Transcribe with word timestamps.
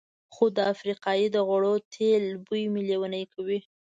خو 0.33 0.45
د 0.57 0.57
افریقایي 0.73 1.27
د 1.31 1.37
غوړو 1.47 1.73
تېلو 1.93 2.41
بوی 2.45 2.63
مې 2.73 2.81
لېونی 2.89 3.23
کوي. 3.33 3.59